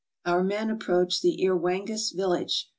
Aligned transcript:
Our 0.25 0.43
men 0.43 0.71
approached 0.71 1.23
an 1.25 1.37
Irwangas 1.39 2.11
village. 2.15 2.67